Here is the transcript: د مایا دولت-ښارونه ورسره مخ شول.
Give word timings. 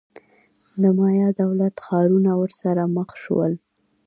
د 0.81 0.83
مایا 0.97 1.27
دولت-ښارونه 1.41 2.31
ورسره 2.41 2.83
مخ 2.95 3.09
شول. 3.23 3.53